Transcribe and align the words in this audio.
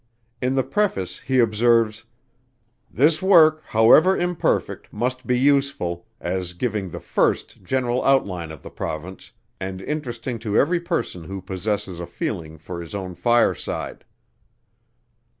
In 0.41 0.55
the 0.55 0.63
preface 0.63 1.19
he 1.19 1.37
observes: 1.37 2.05
"This 2.89 3.21
work, 3.21 3.61
however 3.67 4.17
imperfect, 4.17 4.91
must 4.91 5.27
be 5.27 5.37
useful, 5.37 6.07
as 6.19 6.53
giving 6.53 6.89
the 6.89 6.99
first 6.99 7.61
general 7.63 8.03
outline 8.03 8.49
of 8.51 8.63
the 8.63 8.71
Province, 8.71 9.31
and 9.59 9.79
interesting 9.79 10.39
to 10.39 10.57
every 10.57 10.79
person 10.79 11.25
who 11.25 11.39
possesses 11.39 11.99
a 11.99 12.07
feeling 12.07 12.57
for 12.57 12.81
his 12.81 12.95
own 12.95 13.13
fireside." 13.13 14.03